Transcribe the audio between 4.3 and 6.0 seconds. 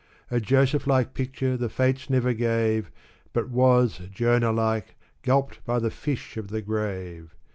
like, gulped by the